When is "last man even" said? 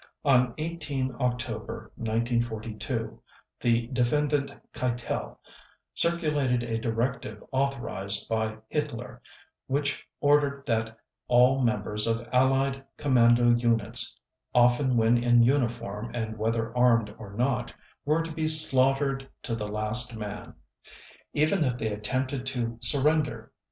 19.67-21.63